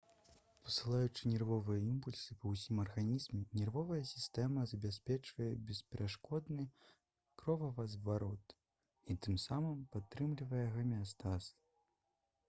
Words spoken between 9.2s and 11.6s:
тым самым падтрымлівае гамеастаз